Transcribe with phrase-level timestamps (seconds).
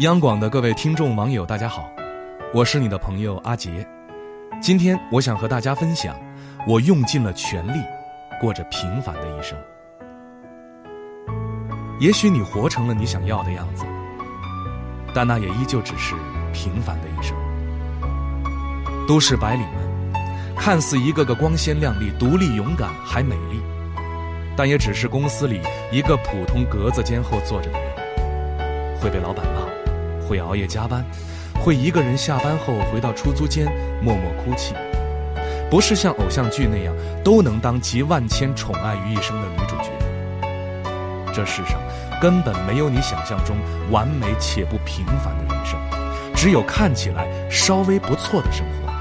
[0.00, 1.90] 央广的各位听众网友，大家好，
[2.54, 3.84] 我是你的朋友阿杰。
[4.62, 6.14] 今天我想和大家分享，
[6.68, 7.80] 我用尽了全力，
[8.40, 9.58] 过着平凡的一生。
[11.98, 13.84] 也许你活成了你想要的样子，
[15.12, 16.14] 但那也依旧只是
[16.52, 17.36] 平凡的一生。
[19.08, 23.60] 都市白领们，看似一个个光鲜亮丽、独立勇敢还美丽，
[24.56, 25.60] 但也只是公司里
[25.90, 29.77] 一个普通格子间后坐着的人，会被老板骂。
[30.28, 31.02] 会熬夜加班，
[31.54, 33.66] 会一个人下班后回到出租间
[34.02, 34.74] 默默哭泣，
[35.70, 39.90] 不是像偶像剧那样都能当集万千宠爱于一身的女主角。
[41.32, 41.80] 这世上
[42.20, 43.56] 根本没有你想象中
[43.90, 45.80] 完美且不平凡的人生，
[46.34, 48.92] 只有看起来稍微不错的生活。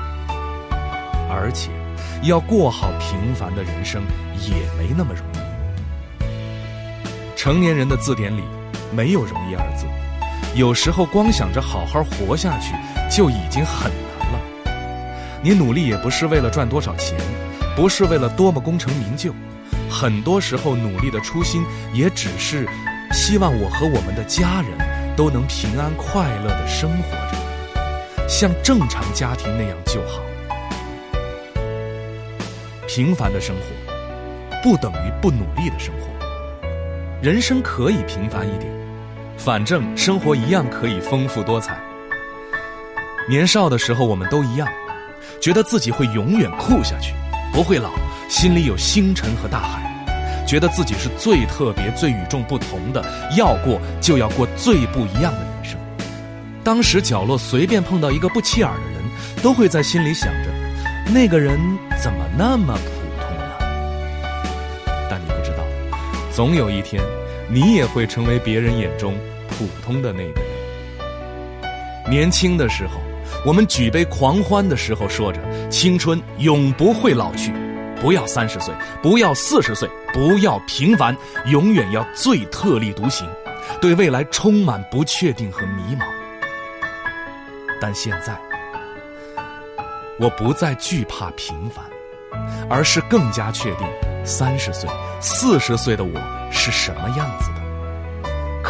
[1.29, 1.69] 而且，
[2.23, 4.01] 要过好平凡的人生
[4.39, 5.37] 也没那么容易。
[7.35, 8.43] 成年人的字典里
[8.91, 9.85] 没有“容易”二字。
[10.55, 12.73] 有时候光想着好好活下去
[13.09, 14.39] 就已经很难了。
[15.41, 17.15] 你努力也不是为了赚多少钱，
[17.75, 19.31] 不是为了多么功成名就，
[19.89, 22.67] 很多时候努力的初心也只是
[23.11, 30.21] 希望我和我们的家人都能平安快乐的生活着，像正常家庭那样就好。
[32.87, 36.07] 平凡的生活不等于不努力的生活，
[37.21, 38.86] 人生可以平凡一点。
[39.47, 41.79] 反正生活一样可以丰富多彩。
[43.29, 44.67] 年少的时候，我们都一样，
[45.39, 47.13] 觉得自己会永远酷下去，
[47.53, 47.91] 不会老，
[48.27, 53.01] 心里有星辰和大海，觉得自己是最特别、最与众不同的，
[53.37, 55.79] 要过就要过最不一样的人生。
[56.61, 60.49] 当时角落随便碰到一个不起眼的人，都会在心里想着，
[61.13, 61.57] 那个人
[62.03, 63.55] 怎么那么普通呢？
[65.09, 65.63] 但你不知道，
[66.33, 67.01] 总有一天。
[67.49, 69.13] 你也会成为别人眼中
[69.49, 72.09] 普通的那个人。
[72.09, 73.01] 年轻的时候，
[73.45, 75.39] 我们举杯狂欢的时候，说着
[75.69, 77.51] 青春永不会老去，
[77.99, 81.15] 不要三十岁，不要四十岁，不要平凡，
[81.47, 83.27] 永远要最特立独行，
[83.81, 86.05] 对未来充满不确定和迷茫。
[87.81, 88.37] 但现在，
[90.17, 91.83] 我不再惧怕平凡，
[92.69, 93.87] 而是更加确定。
[94.23, 94.89] 三十岁、
[95.21, 97.49] 四十岁的我是什么样子？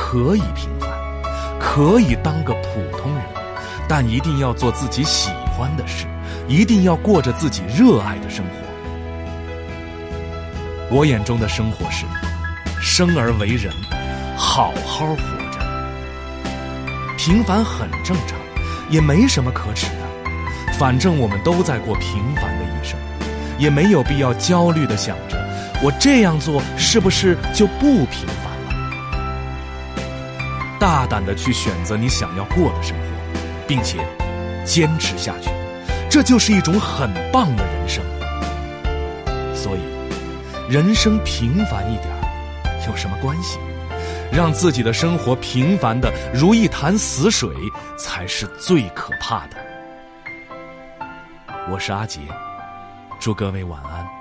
[0.09, 0.89] 可以平凡，
[1.59, 3.25] 可以当个普通人，
[3.89, 6.05] 但一定要做自己喜欢的事，
[6.47, 8.51] 一定要过着自己热爱的生活。
[10.89, 12.05] 我眼中的生活是：
[12.79, 13.73] 生而为人，
[14.37, 15.17] 好好活
[15.51, 15.59] 着。
[17.17, 18.39] 平凡很正常，
[18.89, 20.73] 也没什么可耻的。
[20.79, 22.97] 反正我们都在过平凡的一生，
[23.59, 25.37] 也没有必要焦虑的想着。
[25.83, 28.46] 我这样做是不是就不平凡？
[30.79, 33.03] 大胆的去选择你想要过的生活，
[33.67, 33.97] 并且
[34.65, 35.49] 坚持下去，
[36.09, 38.03] 这就是一种很棒的人生。
[39.55, 39.79] 所以，
[40.71, 42.07] 人生平凡一点
[42.87, 43.57] 有什么关系？
[44.31, 47.49] 让自己的生活平凡的如一潭死水，
[47.97, 49.57] 才是最可怕的。
[51.69, 52.19] 我是阿杰，
[53.19, 54.16] 祝各位晚安。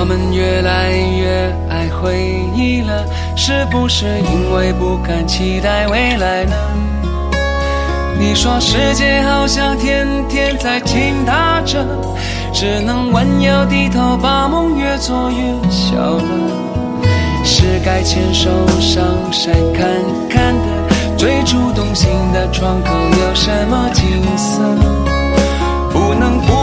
[0.00, 2.18] 我们越来越爱回
[2.54, 3.04] 忆了，
[3.36, 6.56] 是不是因为不敢期待未来呢？
[8.18, 11.84] 你说世界好像天天在倾塌着，
[12.50, 15.36] 只能弯腰低头把梦越做越
[15.68, 16.24] 小了。
[17.44, 18.48] 是该牵手
[18.80, 19.86] 上山看
[20.30, 24.02] 看的，最初动心的窗口有什么景
[24.38, 24.62] 色？
[25.92, 26.59] 不能不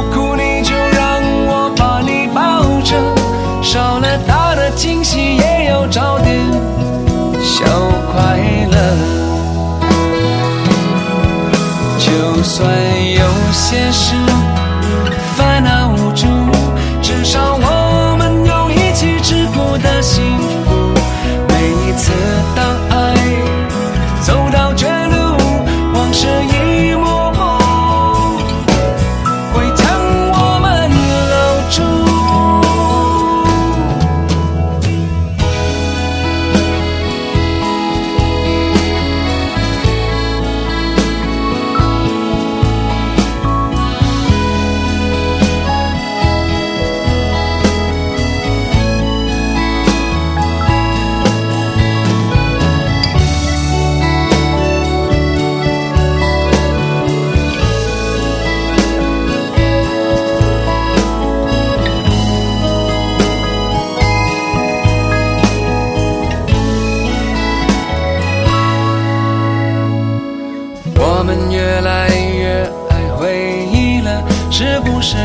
[12.47, 12.65] 就算
[13.11, 14.15] 有些事
[15.35, 15.96] 烦恼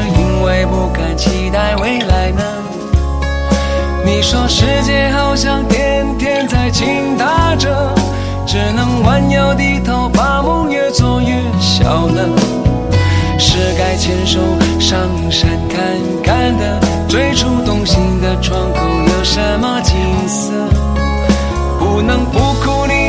[0.09, 2.43] 因为不敢期待未来呢？
[4.05, 7.95] 你说世界好像天天在倾塌着，
[8.47, 12.29] 只能弯腰低头，把梦越做越小了。
[13.39, 14.39] 是该牵手
[14.79, 14.99] 上
[15.31, 15.83] 山看
[16.23, 19.95] 看的，最初动心的窗口有什么景
[20.29, 20.53] 色？
[21.79, 23.02] 不能不哭，你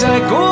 [0.00, 0.47] 在过。